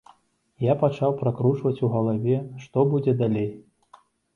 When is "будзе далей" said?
2.95-3.51